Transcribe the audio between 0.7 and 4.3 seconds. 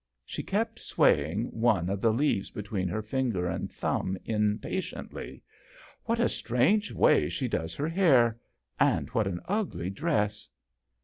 swaying one of the leaves bet ween her finger and thumb